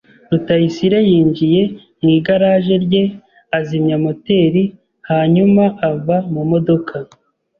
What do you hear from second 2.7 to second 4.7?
rye, azimya moteri,